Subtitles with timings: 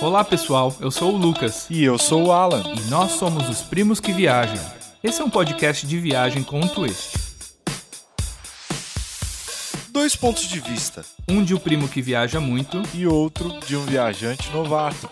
[0.00, 2.62] Olá pessoal, eu sou o Lucas E eu sou o Alan.
[2.76, 4.62] e nós somos os Primos que Viajam.
[5.02, 7.16] Esse é um podcast de viagem com um twist.
[9.90, 13.84] Dois pontos de vista Um de o primo que viaja muito e outro de um
[13.84, 15.08] viajante novato.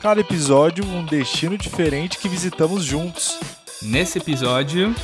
[0.00, 3.38] Cada episódio, um destino diferente que visitamos juntos.
[3.80, 4.94] Nesse episódio,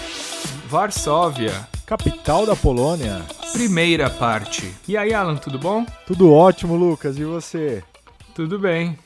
[0.66, 3.22] Varsóvia, Capital da Polônia.
[3.52, 4.72] primeira parte.
[4.86, 5.86] E aí, Alan, tudo bom?
[6.06, 7.16] Tudo ótimo, Lucas.
[7.18, 7.82] E você?
[8.38, 8.96] Tudo bem.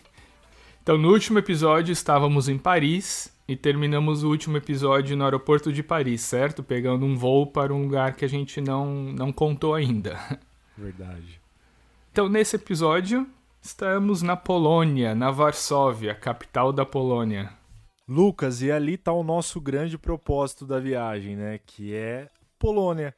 [0.83, 5.83] Então, no último episódio estávamos em Paris e terminamos o último episódio no aeroporto de
[5.83, 6.63] Paris, certo?
[6.63, 10.19] Pegando um voo para um lugar que a gente não, não contou ainda.
[10.77, 11.41] Verdade.
[12.13, 13.27] Então, nesse episódio,
[13.63, 17.55] estamos na Polônia, na Varsóvia, capital da Polônia.
[18.07, 21.59] Lucas, e ali está o nosso grande propósito da viagem, né?
[21.65, 22.29] Que é
[22.59, 23.15] Polônia.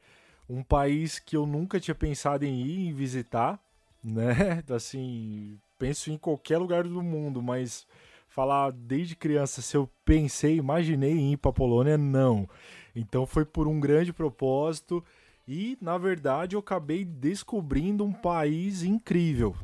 [0.49, 3.59] Um país que eu nunca tinha pensado em ir e visitar,
[4.01, 4.63] né?
[4.73, 7.85] Assim, penso em qualquer lugar do mundo, mas
[8.27, 12.49] falar desde criança se eu pensei, imaginei em ir para Polônia, não.
[12.95, 15.03] Então foi por um grande propósito
[15.47, 19.55] e, na verdade, eu acabei descobrindo um país incrível.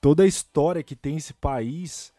[0.00, 2.12] Toda a história que tem esse país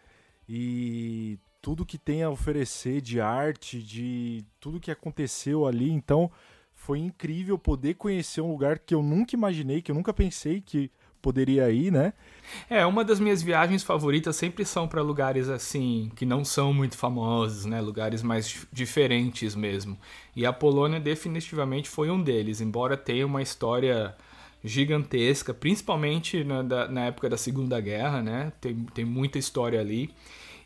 [0.49, 5.91] e tudo que tem a oferecer de arte, de tudo que aconteceu ali.
[5.91, 6.31] Então,
[6.73, 10.91] foi incrível poder conhecer um lugar que eu nunca imaginei, que eu nunca pensei que
[11.21, 12.13] poderia ir, né?
[12.69, 16.97] É, uma das minhas viagens favoritas sempre são para lugares assim, que não são muito
[16.97, 17.79] famosos, né?
[17.81, 19.97] Lugares mais dif- diferentes mesmo.
[20.35, 24.15] E a Polônia definitivamente foi um deles, embora tenha uma história
[24.63, 28.51] gigantesca, principalmente na, da- na época da Segunda Guerra, né?
[28.61, 30.09] Tem, tem muita história ali.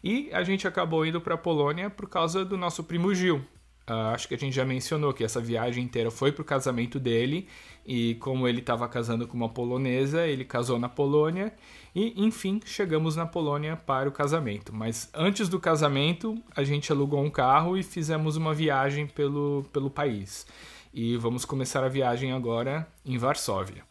[0.03, 3.41] E a gente acabou indo para a Polônia por causa do nosso primo Gil.
[3.88, 7.47] Ah, acho que a gente já mencionou que essa viagem inteira foi pro casamento dele
[7.86, 11.53] e como ele estava casando com uma polonesa, ele casou na Polônia
[11.94, 14.73] e enfim chegamos na Polônia para o casamento.
[14.73, 19.89] Mas antes do casamento a gente alugou um carro e fizemos uma viagem pelo, pelo
[19.89, 20.47] país.
[20.91, 23.84] E vamos começar a viagem agora em Varsóvia.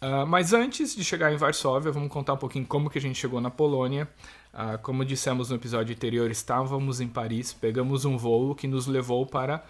[0.00, 3.18] Ah, mas antes de chegar em Varsóvia, vamos contar um pouquinho como que a gente
[3.18, 4.08] chegou na Polônia.
[4.58, 9.26] Ah, como dissemos no episódio anterior, estávamos em Paris, pegamos um voo que nos levou
[9.26, 9.62] para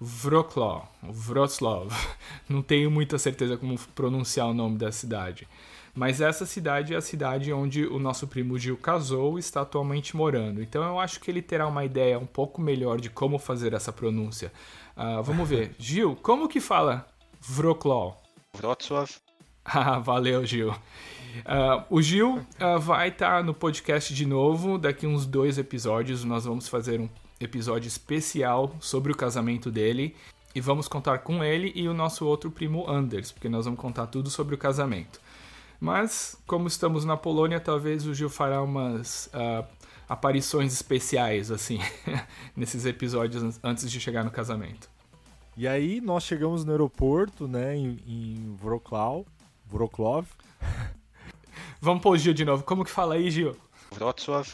[0.00, 1.86] Wrocław, Wrocław.
[2.50, 5.46] Não tenho muita certeza como pronunciar o nome da cidade.
[5.94, 10.16] Mas essa cidade é a cidade onde o nosso primo Gil casou e está atualmente
[10.16, 10.60] morando.
[10.60, 13.92] Então eu acho que ele terá uma ideia um pouco melhor de como fazer essa
[13.92, 14.52] pronúncia.
[14.96, 15.72] Ah, vamos ver.
[15.78, 17.06] Gil, como que fala
[17.48, 18.16] Wrocław?
[18.58, 19.08] Wrocław.
[19.64, 20.74] Ah, valeu, Gil.
[21.44, 24.78] Ah, o Gil ah, vai estar no podcast de novo.
[24.78, 27.08] Daqui uns dois episódios, nós vamos fazer um
[27.40, 30.14] episódio especial sobre o casamento dele.
[30.54, 34.06] E vamos contar com ele e o nosso outro primo Anders, porque nós vamos contar
[34.08, 35.18] tudo sobre o casamento.
[35.80, 39.64] Mas, como estamos na Polônia, talvez o Gil fará umas ah,
[40.08, 41.78] aparições especiais, assim,
[42.54, 44.88] nesses episódios an- antes de chegar no casamento.
[45.56, 49.24] E aí nós chegamos no aeroporto, né, em, em Wrocław,
[49.72, 50.24] Wrocław.
[51.84, 52.62] Vamos pôr o Gil de novo.
[52.62, 53.56] Como que fala aí, Gil?
[53.96, 54.44] Wrocław.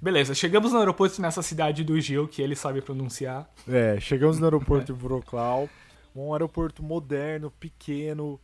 [0.00, 3.50] Beleza, chegamos no aeroporto nessa cidade do Gil, que ele sabe pronunciar.
[3.66, 5.68] É, chegamos no aeroporto de Wrocław,
[6.14, 8.38] um aeroporto moderno, pequeno,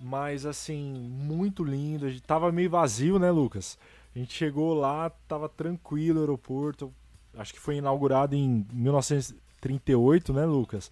[0.00, 2.06] mas assim, muito lindo.
[2.06, 3.76] A gente tava meio vazio, né, Lucas?
[4.14, 6.90] A gente chegou lá, tava tranquilo o aeroporto.
[7.36, 10.90] Acho que foi inaugurado em 1938, né, Lucas?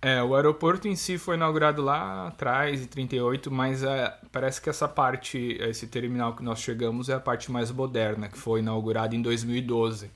[0.00, 4.70] É, o aeroporto em si foi inaugurado lá atrás, em 38, mas é, parece que
[4.70, 9.16] essa parte, esse terminal que nós chegamos é a parte mais moderna, que foi inaugurada
[9.16, 10.08] em 2012.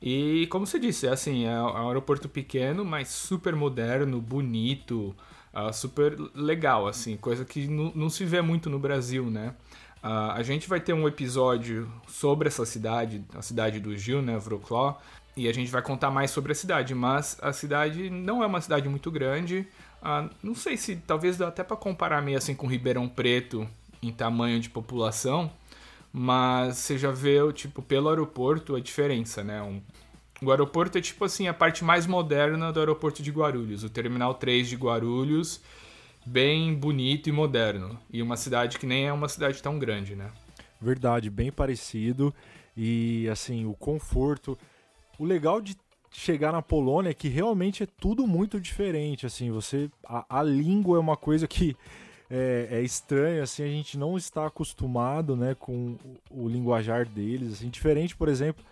[0.00, 5.14] E como você disse, é assim, é um aeroporto pequeno, mas super moderno, bonito,
[5.52, 9.54] ah, super legal, assim, coisa que não se vê muito no Brasil, né?
[10.02, 14.36] Ah, a gente vai ter um episódio sobre essa cidade, a cidade do Gil, né,
[14.36, 15.00] Wrocław,
[15.36, 18.60] e a gente vai contar mais sobre a cidade, mas a cidade não é uma
[18.60, 19.66] cidade muito grande.
[20.02, 23.66] Ah, não sei se talvez dá até para comparar meio assim com Ribeirão Preto
[24.02, 25.50] em tamanho de população,
[26.12, 29.62] mas você já vê tipo pelo aeroporto a diferença, né?
[29.62, 29.80] Um-
[30.42, 34.34] o aeroporto é tipo assim a parte mais moderna do aeroporto de Guarulhos, o terminal
[34.34, 35.60] 3 de Guarulhos,
[36.26, 40.30] bem bonito e moderno, e uma cidade que nem é uma cidade tão grande, né?
[40.80, 42.34] Verdade, bem parecido.
[42.76, 44.58] E assim, o conforto.
[45.18, 45.76] O legal de
[46.10, 49.26] chegar na Polônia é que realmente é tudo muito diferente.
[49.26, 49.90] Assim, você.
[50.04, 51.76] A, a língua é uma coisa que
[52.30, 55.96] é, é estranha, assim, a gente não está acostumado né, com
[56.30, 57.52] o, o linguajar deles.
[57.52, 58.64] Assim, diferente, por exemplo,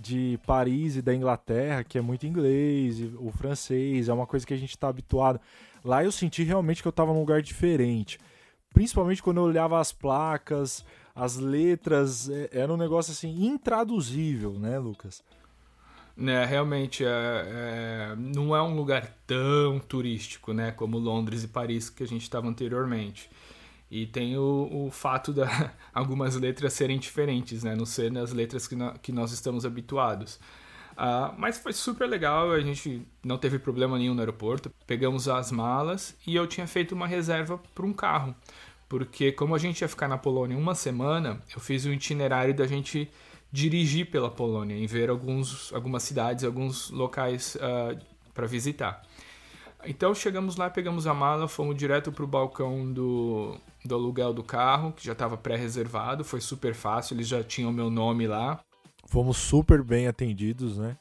[0.00, 4.54] de Paris e da Inglaterra, que é muito inglês, o francês, é uma coisa que
[4.54, 5.40] a gente está habituado.
[5.84, 8.18] Lá eu senti realmente que eu estava num lugar diferente.
[8.72, 14.78] principalmente quando eu olhava as placas, as letras, é, era um negócio assim intraduzível, né,
[14.78, 15.22] Lucas?
[16.16, 21.90] Né, realmente é, é, não é um lugar tão turístico, né, como Londres e Paris
[21.90, 23.28] que a gente estava anteriormente.
[23.90, 25.40] E tem o, o fato de
[25.92, 30.38] algumas letras serem diferentes, né, não ser nas letras que, no, que nós estamos habituados.
[30.94, 34.70] Uh, mas foi super legal, a gente não teve problema nenhum no aeroporto.
[34.86, 38.34] Pegamos as malas e eu tinha feito uma reserva para um carro.
[38.88, 42.54] Porque, como a gente ia ficar na Polônia uma semana, eu fiz o um itinerário
[42.54, 43.10] da gente
[43.54, 47.96] dirigir pela Polônia e ver alguns, algumas cidades, alguns locais uh, ah,
[48.34, 49.00] para visitar.
[49.86, 54.42] Então chegamos lá, pegamos a mala, fomos direto para o balcão do, do aluguel do
[54.42, 58.58] carro, que já estava pré-reservado, foi super fácil, eles já tinham meu nome lá.
[59.06, 60.96] Fomos super bem atendidos, né?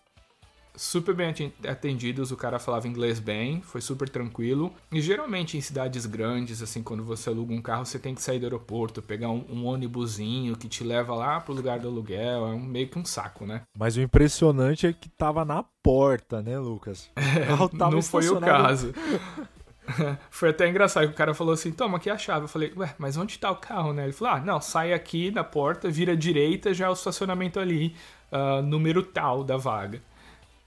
[0.75, 1.33] Super bem
[1.67, 4.73] atendidos, o cara falava inglês bem, foi super tranquilo.
[4.91, 8.39] E geralmente em cidades grandes, assim, quando você aluga um carro, você tem que sair
[8.39, 12.53] do aeroporto, pegar um, um ônibusinho que te leva lá pro lugar do aluguel, é
[12.53, 13.61] um, meio que um saco, né?
[13.77, 17.09] Mas o impressionante é que tava na porta, né, Lucas?
[17.33, 18.93] É, não foi o caso.
[20.29, 22.45] Foi até engraçado, o cara falou assim, toma aqui a chave.
[22.45, 24.03] Eu falei, ué, mas onde tá o carro, né?
[24.03, 27.95] Ele falou, ah, não, sai aqui na porta, vira direita, já é o estacionamento ali,
[28.31, 30.01] uh, número tal da vaga.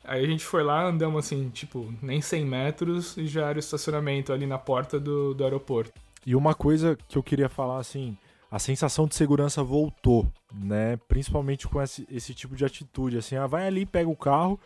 [0.07, 3.61] Aí a gente foi lá, andamos assim, tipo, nem 100 metros e já era o
[3.61, 5.93] estacionamento ali na porta do, do aeroporto.
[6.25, 8.17] E uma coisa que eu queria falar, assim,
[8.51, 10.97] a sensação de segurança voltou, né?
[11.09, 14.59] Principalmente com esse, esse tipo de atitude, assim, ah, vai ali, pega o carro,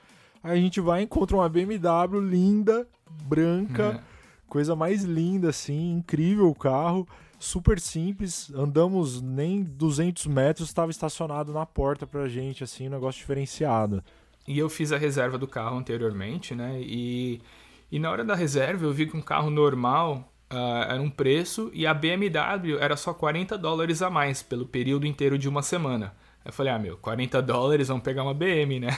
[0.43, 2.87] aí a gente vai e encontra uma BMW linda,
[3.25, 4.01] branca, é.
[4.47, 7.09] coisa mais linda, assim, incrível o carro,
[7.39, 13.19] super simples, andamos nem 200 metros, estava estacionado na porta pra gente, assim, um negócio
[13.19, 14.05] diferenciado.
[14.51, 16.81] E eu fiz a reserva do carro anteriormente, né?
[16.81, 17.41] E,
[17.89, 21.71] e na hora da reserva eu vi que um carro normal uh, era um preço
[21.73, 26.13] e a BMW era só 40 dólares a mais pelo período inteiro de uma semana.
[26.45, 28.89] Eu falei, ah, meu, 40 dólares, vamos pegar uma BM, né?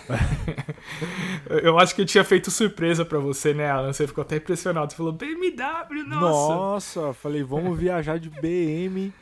[1.62, 3.92] eu acho que eu tinha feito surpresa para você, né, Alan?
[3.92, 4.90] Você ficou até impressionado.
[4.90, 6.54] Você falou, BMW, nossa!
[6.54, 9.12] Nossa, falei, vamos viajar de BM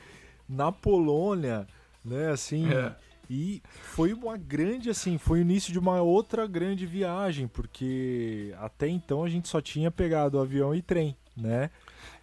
[0.48, 1.66] na Polônia,
[2.04, 2.30] né?
[2.30, 2.72] Assim.
[2.72, 2.94] É.
[3.30, 8.88] E foi uma grande, assim, foi o início de uma outra grande viagem, porque até
[8.88, 11.70] então a gente só tinha pegado avião e trem, né?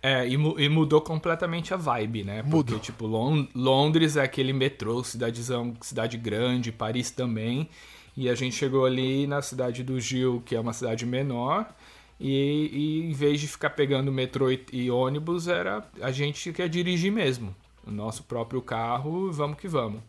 [0.03, 2.41] É, e, e mudou completamente a vibe, né?
[2.43, 2.79] Porque, mudou.
[2.79, 3.07] tipo,
[3.55, 7.69] Londres é aquele metrô, cidadezão, cidade grande, Paris também.
[8.15, 11.73] E a gente chegou ali na cidade do Gil, que é uma cidade menor,
[12.19, 16.67] e, e em vez de ficar pegando metrô e, e, ônibus, era a gente quer
[16.67, 17.55] dirigir mesmo.
[17.85, 20.01] O nosso próprio carro, vamos que vamos.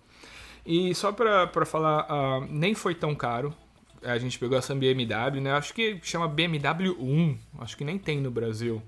[0.69, 3.55] E só pra, falar, uh, nem foi tão caro.
[4.03, 5.53] A gente pegou essa BMW, né?
[5.53, 7.39] Acho que chama BMW 1.
[7.61, 8.83] Acho que nem tem no Brasil.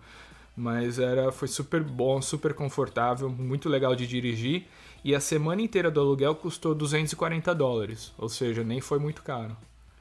[0.54, 4.66] Mas era, foi super bom, super confortável, muito legal de dirigir.
[5.02, 8.12] E a semana inteira do aluguel custou 240 dólares.
[8.18, 9.56] Ou seja, nem foi muito caro.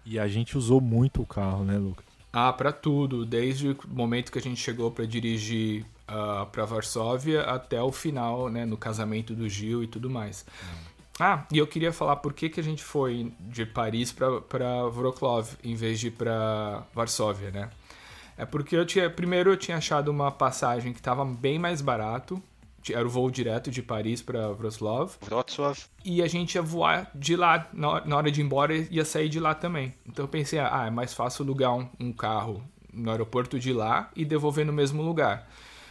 [0.06, 2.04] E a gente usou muito o carro, né, Lucas?
[2.34, 3.26] Ah, para tudo.
[3.26, 7.90] Desde o momento que a gente chegou para dirigir uh, ah, para Varsóvia até o
[7.90, 10.46] final, né, no casamento do Gil e tudo mais.
[10.62, 10.89] Hum.
[11.20, 15.46] Ah, e eu queria falar por que, que a gente foi de Paris para Wrocław
[15.64, 17.70] em vez de ir para Varsóvia, né?
[18.38, 19.10] É porque eu tinha.
[19.10, 22.42] Primeiro eu tinha achado uma passagem que estava bem mais barato.
[22.90, 25.12] Era o voo direto de Paris para Wrocław.
[25.22, 25.78] Wrocław.
[26.06, 27.68] E a gente ia voar de lá.
[27.74, 29.94] Na hora de ir embora, ia sair de lá também.
[30.08, 34.10] Então eu pensei, ah, é mais fácil alugar um, um carro no aeroporto de lá
[34.16, 35.48] e devolver no mesmo lugar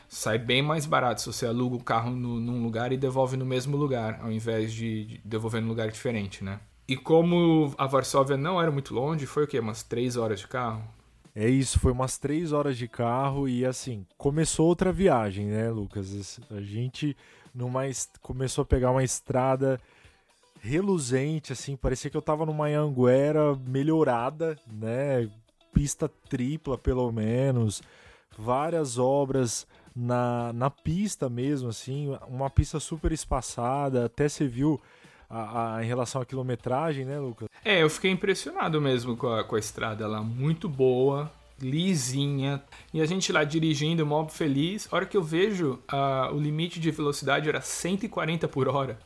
[0.08, 3.44] sai bem mais barato se você aluga o carro no, num lugar e devolve no
[3.44, 6.60] mesmo lugar, ao invés de, de devolver num lugar diferente, né?
[6.88, 9.60] E como a Varsóvia não era muito longe, foi o quê?
[9.60, 10.82] Umas três horas de carro?
[11.34, 16.40] É isso, foi umas três horas de carro e assim, começou outra viagem, né, Lucas?
[16.50, 17.14] A gente
[17.54, 17.82] numa,
[18.22, 19.78] começou a pegar uma estrada
[20.60, 25.30] reluzente, assim, parecia que eu tava numa Anguera melhorada, né?
[25.72, 27.82] Pista tripla, pelo menos,
[28.36, 29.66] várias obras
[29.98, 34.80] na, na pista mesmo, assim, uma pista super espaçada, até você viu
[35.28, 37.48] a, a, em relação à quilometragem, né, Lucas?
[37.64, 41.28] É, eu fiquei impressionado mesmo com a, com a estrada lá, muito boa,
[41.60, 42.62] lisinha,
[42.94, 46.78] e a gente lá dirigindo, mob feliz, a hora que eu vejo uh, o limite
[46.78, 49.00] de velocidade era 140 por hora.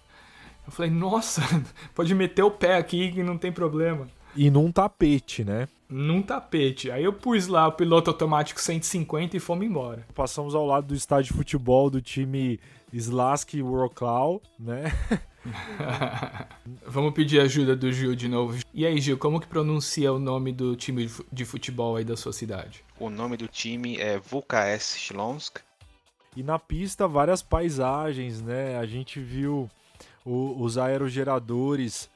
[0.66, 1.40] Eu falei, nossa,
[1.94, 4.06] pode meter o pé aqui que não tem problema.
[4.34, 5.68] E num tapete, né?
[5.92, 6.90] num tapete.
[6.90, 10.06] Aí eu pus lá o piloto automático 150 e fomos embora.
[10.14, 12.58] Passamos ao lado do estádio de futebol do time
[12.92, 14.84] Slask Wrocław, né?
[16.86, 18.58] Vamos pedir ajuda do Gil de novo.
[18.72, 22.32] E aí, Gil, como que pronuncia o nome do time de futebol aí da sua
[22.32, 22.84] cidade?
[22.98, 25.58] O nome do time é VKS Śląsk.
[26.34, 28.78] E na pista, várias paisagens, né?
[28.78, 29.68] A gente viu
[30.24, 32.08] o, os aerogeradores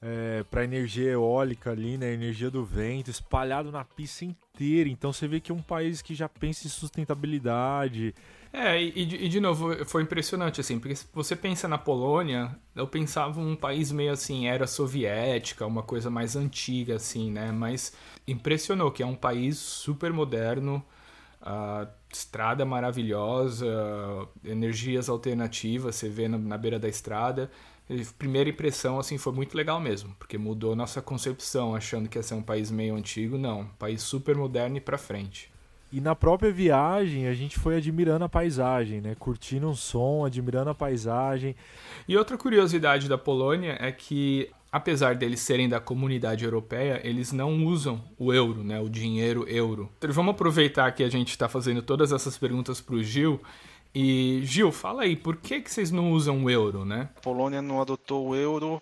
[0.00, 2.12] é, para energia eólica ali, né?
[2.12, 4.88] Energia do vento, espalhado na pista inteira.
[4.88, 8.14] Então você vê que é um país que já pensa em sustentabilidade.
[8.52, 12.86] É, e, e de novo, foi impressionante, assim, porque se você pensa na Polônia, eu
[12.86, 17.52] pensava um país meio assim, era soviética, uma coisa mais antiga, assim, né?
[17.52, 17.92] Mas
[18.26, 20.82] impressionou que é um país super moderno,
[21.42, 23.66] uh, estrada maravilhosa,
[24.42, 27.50] energias alternativas, você vê na, na beira da estrada.
[28.18, 32.34] Primeira impressão assim foi muito legal mesmo, porque mudou nossa concepção, achando que ia ser
[32.34, 35.50] um país meio antigo, não, um país super moderno e para frente.
[35.90, 39.16] E na própria viagem a gente foi admirando a paisagem, né?
[39.18, 41.56] Curtindo um som, admirando a paisagem.
[42.06, 47.64] E outra curiosidade da Polônia é que apesar deles serem da comunidade europeia, eles não
[47.64, 49.90] usam o euro, né, o dinheiro euro.
[49.98, 53.40] Então, vamos aproveitar que a gente está fazendo todas essas perguntas para o Gil.
[54.00, 57.08] E Gil, fala aí, por que, que vocês não usam o euro, né?
[57.16, 58.80] A Polônia não adotou o euro.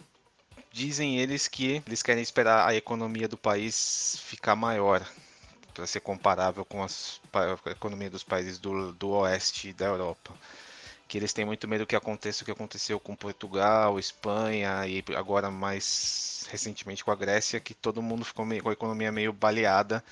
[0.70, 5.02] Dizem eles que eles querem esperar a economia do país ficar maior
[5.72, 10.34] para ser comparável com as, a economia dos países do, do oeste da Europa
[11.08, 15.50] que eles têm muito medo que aconteça o que aconteceu com Portugal, Espanha e agora
[15.50, 20.04] mais recentemente com a Grécia, que todo mundo ficou meio, com a economia meio baleada,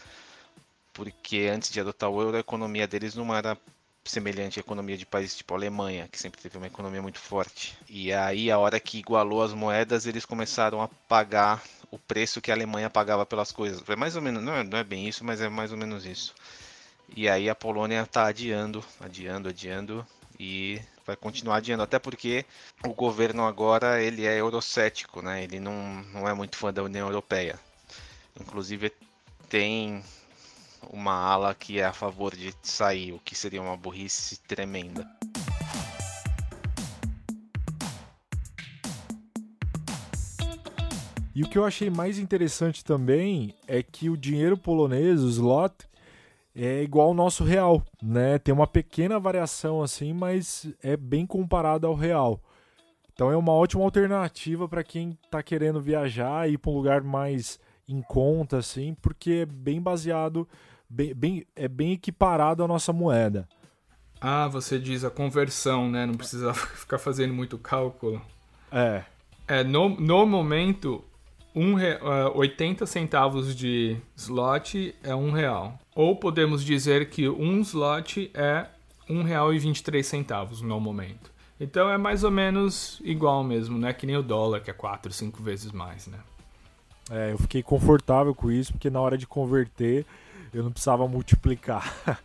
[0.94, 3.58] porque antes de adotar o euro a economia deles não era
[4.04, 7.76] semelhante à economia de países tipo Alemanha, que sempre teve uma economia muito forte.
[7.88, 12.50] E aí a hora que igualou as moedas, eles começaram a pagar o preço que
[12.50, 13.82] a Alemanha pagava pelas coisas.
[13.88, 16.04] É mais ou menos, não é, não é bem isso, mas é mais ou menos
[16.04, 16.34] isso.
[17.16, 20.06] E aí a Polônia está adiando, adiando, adiando
[20.38, 22.44] e vai continuar adiando, até porque
[22.84, 25.44] o governo agora ele é eurocético, né?
[25.44, 27.58] Ele não, não é muito fã da União Europeia.
[28.40, 28.92] Inclusive
[29.49, 30.02] tem
[30.92, 35.08] uma ala que é a favor de sair, o que seria uma burrice tremenda.
[41.34, 45.86] E o que eu achei mais interessante também é que o dinheiro polonês, o zloty,
[46.54, 48.38] é igual ao nosso real, né?
[48.38, 52.40] Tem uma pequena variação assim, mas é bem comparado ao real.
[53.12, 57.02] Então é uma ótima alternativa para quem está querendo viajar e ir para um lugar
[57.02, 60.48] mais em conta, assim, porque é bem baseado,
[60.88, 63.48] bem, bem, é bem equiparado à nossa moeda.
[64.20, 66.06] Ah, você diz a conversão, né?
[66.06, 68.22] Não precisa ficar fazendo muito cálculo.
[68.72, 69.04] É.
[69.46, 71.04] É, no, no momento,
[71.54, 75.78] um, uh, 80 centavos de slot é um real.
[75.94, 78.66] Ou podemos dizer que um slot é
[79.08, 81.30] um real e 23 centavos no momento.
[81.60, 83.92] Então é mais ou menos igual mesmo, né?
[83.92, 86.18] Que nem o dólar, que é 4, 5 vezes mais, né?
[87.10, 90.06] É, eu fiquei confortável com isso, porque na hora de converter
[90.54, 91.92] eu não precisava multiplicar.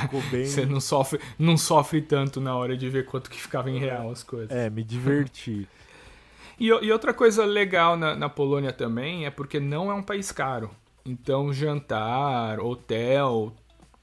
[0.00, 0.46] Ficou bem...
[0.46, 4.10] Você não sofre, não sofre tanto na hora de ver quanto que ficava em real
[4.10, 4.50] as coisas.
[4.50, 5.68] É, me diverti.
[6.60, 10.32] E, e outra coisa legal na, na, Polônia também é porque não é um país
[10.32, 10.72] caro.
[11.06, 13.54] Então, jantar, hotel,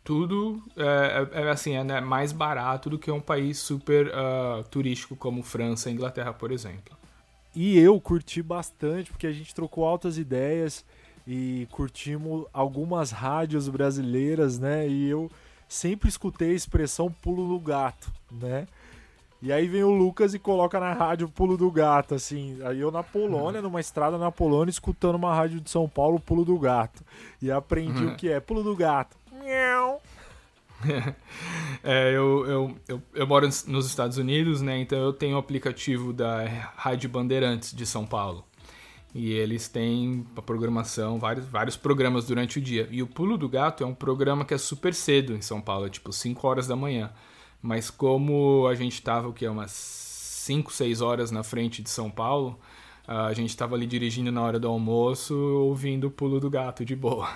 [0.05, 4.63] tudo é, é, é assim, é né, mais barato do que um país super uh,
[4.70, 6.96] turístico como França e Inglaterra, por exemplo.
[7.53, 10.86] E eu curti bastante, porque a gente trocou altas ideias
[11.27, 14.88] e curtimos algumas rádios brasileiras, né?
[14.88, 15.32] E eu
[15.67, 18.67] sempre escutei a expressão pulo do gato, né?
[19.41, 22.58] E aí vem o Lucas e coloca na rádio Pulo do Gato, assim.
[22.63, 26.44] Aí eu na Polônia, numa estrada na Polônia, escutando uma rádio de São Paulo, Pulo
[26.44, 27.03] do Gato.
[27.39, 29.15] E aprendi o que é Pulo do Gato.
[31.84, 34.79] é, eu, eu, eu, eu, moro nos Estados Unidos, né?
[34.79, 38.44] Então eu tenho o aplicativo da Rádio Bandeirantes de São Paulo.
[39.17, 42.86] E eles têm a programação, vários, vários programas durante o dia.
[42.91, 45.86] E o Pulo do Gato é um programa que é super cedo em São Paulo,
[45.86, 47.13] é tipo 5 horas da manhã.
[47.62, 52.12] Mas como a gente estava o que umas 5, 6 horas na frente de São
[52.12, 52.60] Paulo,
[53.07, 56.93] a gente estava ali dirigindo na hora do almoço, ouvindo o pulo do gato de
[56.93, 57.29] boa.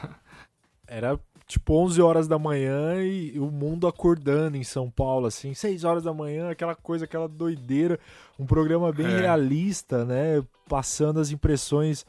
[0.85, 1.17] Era
[1.49, 6.03] tipo 11 horas da manhã e o mundo acordando em São Paulo, assim, 6 horas
[6.03, 7.99] da manhã, aquela coisa, aquela doideira,
[8.37, 9.21] um programa bem é.
[9.21, 12.05] realista, né, passando as impressões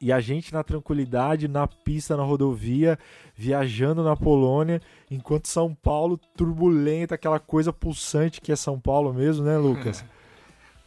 [0.00, 2.98] e a gente na tranquilidade, na pista, na rodovia,
[3.36, 9.44] viajando na Polônia, enquanto São Paulo turbulenta, aquela coisa pulsante que é São Paulo mesmo,
[9.44, 10.04] né, Lucas?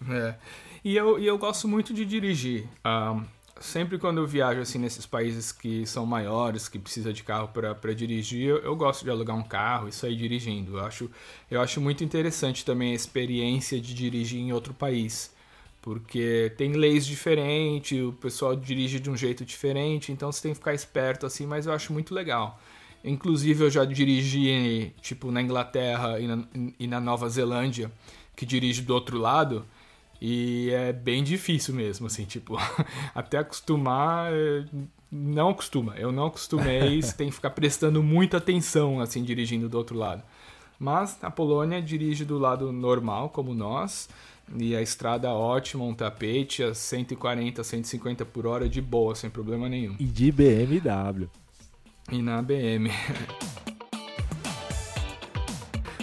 [0.10, 0.12] É.
[0.14, 0.36] é.
[0.84, 2.68] E, eu, e eu gosto muito de dirigir.
[2.86, 3.24] Um,
[3.60, 7.94] sempre quando eu viajo assim nesses países que são maiores, que precisa de carro para
[7.94, 10.78] dirigir, eu, eu, gosto de alugar um carro e sair dirigindo.
[10.78, 11.10] Eu acho,
[11.50, 15.34] eu acho muito interessante também a experiência de dirigir em outro país
[15.84, 20.58] porque tem leis diferentes, o pessoal dirige de um jeito diferente, então você tem que
[20.58, 22.58] ficar esperto assim, mas eu acho muito legal.
[23.04, 26.46] Inclusive eu já dirigi tipo na Inglaterra e na,
[26.80, 27.92] e na Nova Zelândia,
[28.34, 29.66] que dirige do outro lado,
[30.26, 32.56] e é bem difícil mesmo, assim, tipo,
[33.14, 34.64] até acostumar, é,
[35.12, 35.96] não acostuma.
[35.98, 40.24] Eu não acostumei, você tem que ficar prestando muita atenção, assim, dirigindo do outro lado.
[40.80, 44.08] Mas a Polônia dirige do lado normal, como nós,
[44.56, 49.68] e a estrada ótima, um tapete a 140, 150 por hora de boa, sem problema
[49.68, 49.98] nenhum.
[50.00, 51.30] E de BMW.
[52.10, 52.90] E na BM.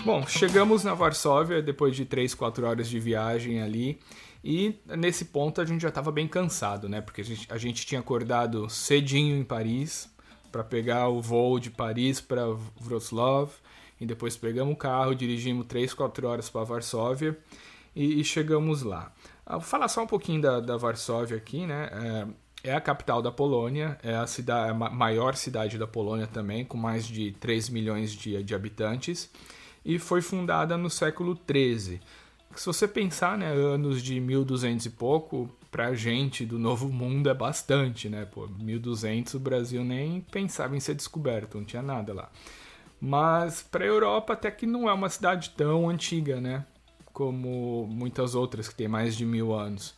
[0.05, 4.01] Bom, chegamos na Varsóvia depois de 3, 4 horas de viagem ali.
[4.43, 7.03] E nesse ponto a gente já estava bem cansado, né?
[7.03, 10.09] Porque a gente, a gente tinha acordado cedinho em Paris
[10.51, 12.47] para pegar o voo de Paris para
[12.83, 13.51] Wrocław.
[14.01, 17.37] E depois pegamos o carro, dirigimos 3, 4 horas para Varsóvia
[17.95, 19.13] e, e, chegamos lá.
[19.45, 21.91] Ah, vou falar só um pouquinho da, da Varsóvia aqui, né?
[22.63, 26.65] É, é, a capital da Polônia, é a, cidade, a maior cidade da Polônia também,
[26.65, 29.31] com mais de 3 milhões de, de habitantes
[29.85, 32.01] e foi fundada no século XIII.
[32.57, 37.35] Se você pensar, né, anos de 1200 e pouco, pra gente do Novo Mundo é
[37.35, 38.25] bastante, né?
[38.25, 42.29] Pô, 1200 o Brasil nem pensava em ser descoberto, não tinha nada lá.
[43.01, 46.67] Mas para a Europa até que não é uma cidade tão antiga, né?
[47.13, 49.95] Como muitas outras que tem mais de mil anos.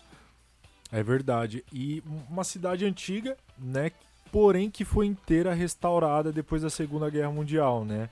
[0.90, 1.64] É verdade.
[1.72, 3.90] E uma cidade antiga, né?
[4.30, 8.08] Porém que foi inteira restaurada depois da Segunda Guerra Mundial, né?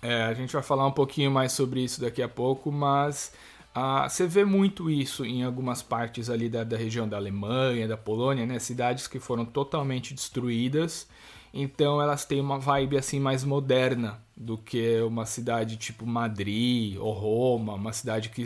[0.00, 3.32] É, a gente vai falar um pouquinho mais sobre isso daqui a pouco, mas
[3.74, 7.96] ah, você vê muito isso em algumas partes ali da, da região da Alemanha, da
[7.96, 8.58] Polônia, né?
[8.58, 11.08] Cidades que foram totalmente destruídas,
[11.52, 17.12] então elas têm uma vibe assim mais moderna do que uma cidade tipo Madrid ou
[17.12, 18.44] Roma, uma cidade que,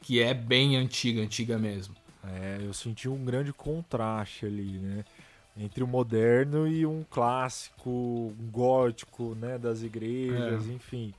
[0.00, 1.94] que é bem antiga, antiga mesmo.
[2.24, 5.04] É, eu senti um grande contraste ali, né?
[5.58, 10.72] Entre o moderno e um clássico, um gótico, né, das igrejas, é.
[10.72, 11.12] enfim.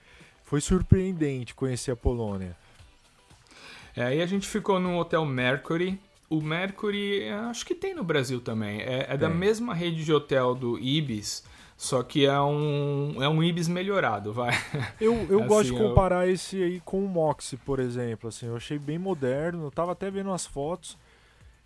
[0.44, 2.56] Foi surpreendente conhecer a Polônia.
[3.96, 6.00] É, aí a gente ficou no Hotel Mercury.
[6.30, 8.82] O Mercury, acho que tem no Brasil também.
[8.82, 11.44] É, é da mesma rede de hotel do Ibis,
[11.76, 14.52] só que é um, é um Ibis melhorado, vai.
[15.02, 16.34] Eu, eu assim, gosto de comparar eu...
[16.34, 18.30] esse aí com o Moxie, por exemplo.
[18.30, 20.98] Assim, eu achei bem moderno, eu tava até vendo as fotos.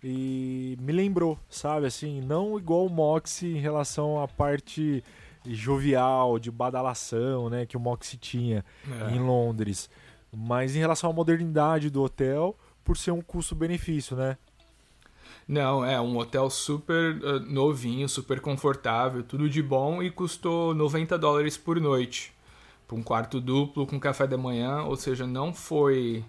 [0.06, 1.86] E me lembrou, sabe?
[1.86, 5.02] Assim, não igual o Moxie em relação à parte
[5.46, 7.64] jovial, de badalação, né?
[7.64, 9.14] Que o Moxie tinha é.
[9.14, 9.88] em Londres.
[10.30, 14.36] Mas em relação à modernidade do hotel, por ser um custo-benefício, né?
[15.48, 21.16] Não, é um hotel super uh, novinho, super confortável, tudo de bom e custou 90
[21.16, 22.30] dólares por noite.
[22.86, 26.22] Para um quarto duplo com café da manhã, ou seja, não foi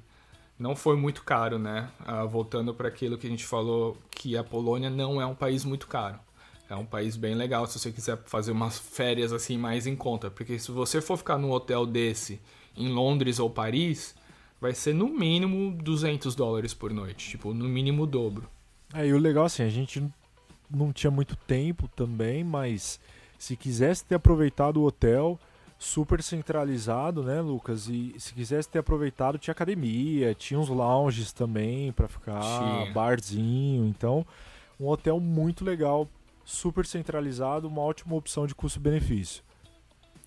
[0.57, 1.89] não foi muito caro, né?
[1.99, 5.65] Ah, voltando para aquilo que a gente falou, que a Polônia não é um país
[5.65, 6.19] muito caro.
[6.69, 10.31] É um país bem legal se você quiser fazer umas férias assim mais em conta.
[10.31, 12.39] Porque se você for ficar num hotel desse
[12.75, 14.15] em Londres ou Paris,
[14.59, 17.29] vai ser no mínimo 200 dólares por noite.
[17.29, 18.49] Tipo, no mínimo o dobro.
[18.93, 20.03] É, e o legal assim, a gente
[20.69, 22.99] não tinha muito tempo também, mas
[23.37, 25.39] se quisesse ter aproveitado o hotel
[25.85, 27.87] super centralizado, né, Lucas?
[27.87, 32.91] E se quisesse ter aproveitado, tinha academia, tinha uns lounges também para ficar, tinha.
[32.91, 33.85] barzinho.
[33.85, 34.25] Então,
[34.79, 36.09] um hotel muito legal,
[36.43, 39.43] super centralizado, uma ótima opção de custo-benefício.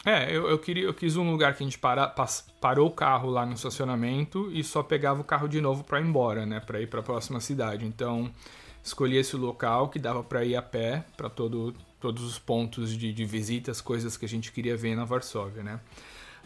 [0.06, 2.92] É, eu, eu, queria, eu quis um lugar que a gente para, pas, parou o
[2.92, 6.60] carro lá no estacionamento e só pegava o carro de novo para ir embora, né,
[6.60, 7.84] para ir para a próxima cidade.
[7.84, 8.30] Então,
[8.82, 13.12] escolhi esse local que dava para ir a pé para todo todos os pontos de,
[13.12, 15.80] de visitas, coisas que a gente queria ver na Varsóvia, né?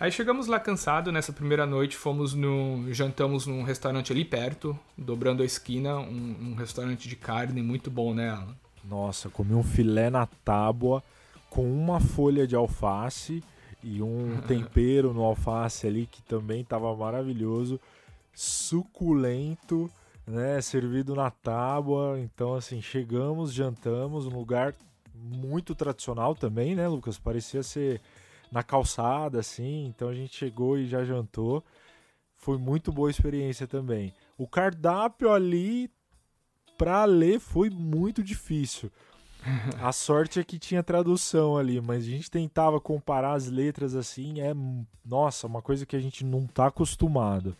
[0.00, 5.42] Aí chegamos lá cansado, nessa primeira noite fomos no jantamos num restaurante ali perto, dobrando
[5.42, 8.56] a esquina, um, um restaurante de carne muito bom, né, Alan?
[8.84, 11.04] Nossa, comi um filé na tábua
[11.48, 13.44] com uma folha de alface
[13.82, 17.78] e um tempero no alface ali que também estava maravilhoso,
[18.34, 19.90] suculento,
[20.26, 22.18] né, servido na tábua.
[22.18, 24.74] Então assim, chegamos, jantamos, um lugar
[25.22, 27.18] muito tradicional também, né, Lucas?
[27.18, 28.00] Parecia ser
[28.50, 29.86] na calçada, assim.
[29.86, 31.64] Então a gente chegou e já jantou.
[32.36, 34.12] Foi muito boa experiência também.
[34.36, 35.90] O cardápio ali
[36.76, 38.90] para ler foi muito difícil.
[39.80, 44.40] A sorte é que tinha tradução ali, mas a gente tentava comparar as letras assim,
[44.40, 44.52] é
[45.04, 47.56] nossa, uma coisa que a gente não tá acostumado.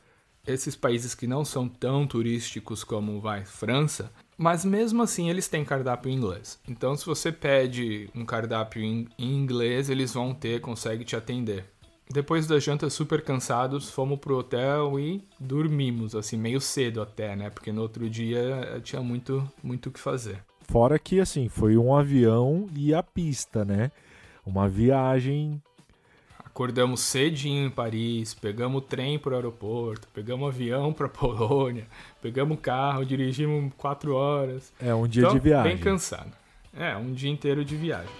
[0.46, 5.64] Esses países que não são tão turísticos como vai França, mas mesmo assim eles têm
[5.64, 6.59] cardápio em inglês.
[6.68, 11.64] Então se você pede um cardápio em, inglês, eles vão ter, consegue te atender.
[12.11, 17.48] Depois da janta super cansados, fomos pro hotel e dormimos, assim, meio cedo até, né?
[17.48, 20.42] Porque no outro dia eh, tinha muito muito o que fazer.
[20.68, 23.90] Fora que, assim, foi um avião e a pista, né?
[24.44, 25.62] uma viagem.
[26.54, 31.86] Acordamos cedinho em Paris, pegamos o trem para o aeroporto, pegamos avião para Polônia,
[32.20, 34.70] pegamos carro, dirigimos quatro horas.
[34.78, 35.72] É um dia então, de viagem.
[35.72, 36.30] Bem cansado.
[36.76, 38.12] É, um dia inteiro de viagem.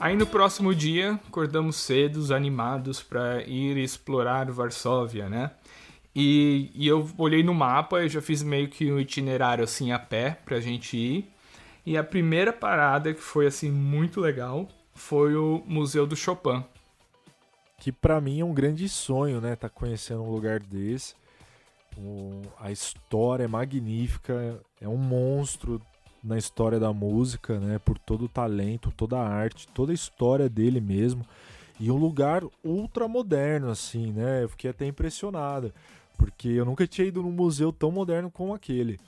[0.00, 5.52] Aí no próximo dia, acordamos cedo, animados para ir explorar Varsóvia, né?
[6.12, 10.00] E, e, eu olhei no mapa, eu já fiz meio que um itinerário assim a
[10.00, 11.30] pé pra gente ir.
[11.86, 14.68] E a primeira parada que foi assim muito legal
[15.00, 16.62] foi o Museu do Chopin.
[17.78, 19.56] Que para mim é um grande sonho, né?
[19.56, 21.14] Tá conhecendo um lugar desse.
[22.58, 25.80] A história é magnífica, é um monstro
[26.22, 27.78] na história da música, né?
[27.78, 31.26] Por todo o talento, toda a arte, toda a história dele mesmo.
[31.80, 34.44] E um lugar ultra moderno, assim, né?
[34.44, 35.72] Eu fiquei até impressionado,
[36.18, 39.00] porque eu nunca tinha ido num museu tão moderno como aquele.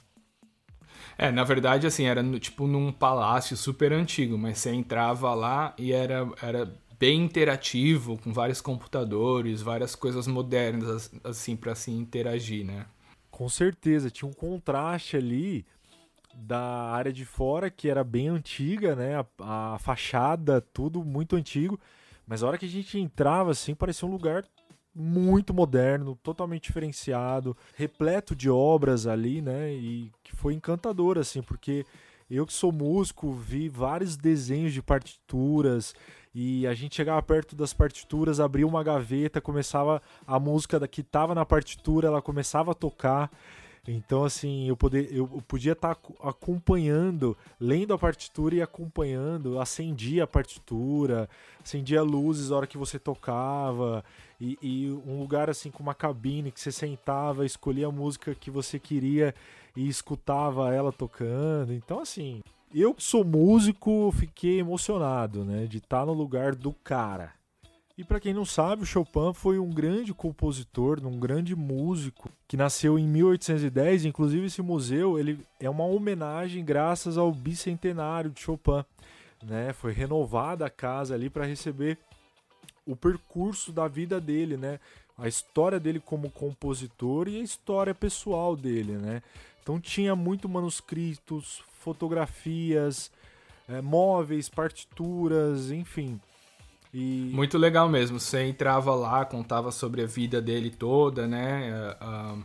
[1.17, 5.75] É, na verdade, assim, era no, tipo num palácio super antigo, mas você entrava lá
[5.79, 12.65] e era, era bem interativo, com vários computadores, várias coisas modernas, assim, para se interagir,
[12.65, 12.87] né?
[13.31, 15.67] Com certeza, tinha um contraste ali
[16.35, 19.17] da área de fora, que era bem antiga, né?
[19.17, 21.79] A, a, fachada, tudo muito antigo.
[22.27, 24.45] Mas a hora que a gente entrava, assim, parecia um lugar
[24.95, 29.73] muito moderno, totalmente diferenciado, repleto de obras ali, né?
[29.73, 31.85] E que foi encantador, assim, porque
[32.31, 35.95] eu que sou músico, vi vários desenhos de partituras
[36.35, 41.35] e a gente chegava perto das partituras, abria uma gaveta, começava a música que estava
[41.35, 43.31] na partitura, ela começava a tocar.
[43.89, 50.23] Então, assim, eu, poder, eu podia estar tá acompanhando, lendo a partitura e acompanhando, acendia
[50.23, 51.29] a partitura,
[51.61, 54.05] acendia luzes na hora que você tocava,
[54.41, 58.53] e, e, um lugar assim com uma cabine que você sentava, escolhia a música que
[58.53, 59.35] você queria
[59.77, 61.73] e escutava ela tocando.
[61.73, 62.41] Então, assim,
[62.73, 67.33] eu que sou músico, fiquei emocionado, né, de estar tá no lugar do cara.
[68.03, 72.57] E para quem não sabe, o Chopin foi um grande compositor, um grande músico que
[72.57, 74.07] nasceu em 1810.
[74.07, 78.85] Inclusive esse museu ele é uma homenagem graças ao bicentenário de Chopin.
[79.41, 79.73] Né?
[79.73, 81.97] Foi renovada a casa ali para receber
[82.85, 84.81] o percurso da vida dele, né?
[85.17, 89.23] A história dele como compositor e a história pessoal dele, né?
[89.63, 93.13] Então tinha muito manuscritos, fotografias,
[93.69, 96.21] é, móveis, partituras, enfim.
[96.93, 97.31] E...
[97.33, 98.21] Muito legal mesmo.
[98.21, 101.95] Você entrava lá, contava sobre a vida dele toda, né?
[102.01, 102.43] Uh,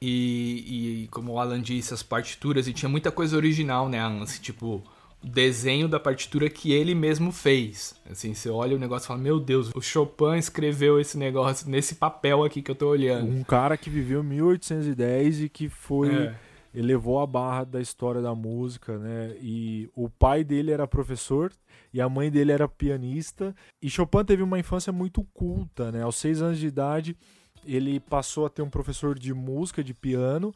[0.00, 4.22] e, e, como o Alan disse, as partituras, e tinha muita coisa original, né, Alan?
[4.22, 4.82] Assim, tipo,
[5.22, 7.94] o desenho da partitura que ele mesmo fez.
[8.10, 11.94] Assim, você olha o negócio e fala, meu Deus, o Chopin escreveu esse negócio nesse
[11.94, 13.30] papel aqui que eu tô olhando.
[13.30, 16.14] Um cara que viveu 1810 e que foi...
[16.14, 16.47] É
[16.78, 19.36] elevou a barra da história da música, né?
[19.40, 21.52] E o pai dele era professor
[21.92, 23.52] e a mãe dele era pianista.
[23.82, 26.02] E Chopin teve uma infância muito culta, né?
[26.02, 27.16] Aos seis anos de idade,
[27.64, 30.54] ele passou a ter um professor de música, de piano,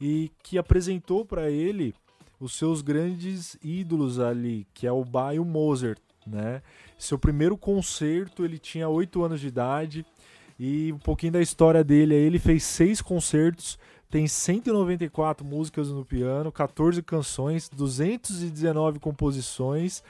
[0.00, 1.92] e que apresentou para ele
[2.38, 6.62] os seus grandes ídolos ali, que é o Bach e o Mozart, né?
[6.96, 10.06] Seu primeiro concerto, ele tinha oito anos de idade,
[10.56, 13.76] e um pouquinho da história dele, ele fez seis concertos
[14.14, 20.04] tem 194 músicas no piano, 14 canções, 219 composições.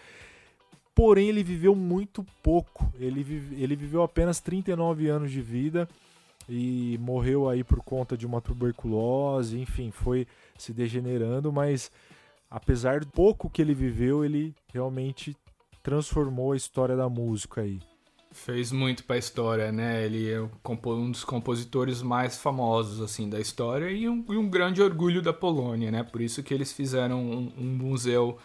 [0.94, 2.92] Porém, ele viveu muito pouco.
[3.00, 5.88] Ele, vive, ele viveu apenas 39 anos de vida
[6.46, 10.26] e morreu aí por conta de uma tuberculose, enfim, foi
[10.58, 11.90] se degenerando, mas
[12.50, 15.34] apesar do pouco que ele viveu, ele realmente
[15.82, 17.80] transformou a história da música aí.
[18.34, 20.04] Fez muito para a história, né?
[20.04, 24.82] Ele é um dos compositores mais famosos assim da história e um, e um, grande
[24.82, 26.02] orgulho da Polônia, né?
[26.02, 28.36] Por isso que eles fizeram um, um museu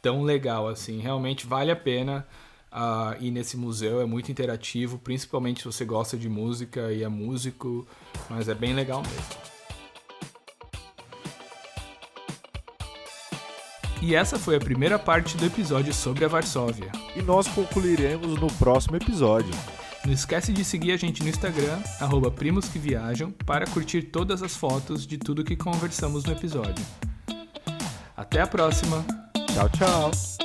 [0.00, 1.00] tão legal assim.
[1.00, 2.26] Realmente vale a pena
[2.72, 4.00] uh, ir nesse museu.
[4.00, 7.84] É muito interativo, principalmente se você gosta de música e é músico,
[8.30, 9.51] mas é bem legal mesmo.
[14.02, 16.90] E essa foi a primeira parte do episódio sobre a Varsóvia.
[17.14, 19.54] E nós concluiremos no próximo episódio.
[20.04, 24.42] Não esquece de seguir a gente no Instagram, arroba Primos que Viajam, para curtir todas
[24.42, 26.84] as fotos de tudo que conversamos no episódio.
[28.16, 29.04] Até a próxima!
[29.54, 30.41] Tchau, tchau!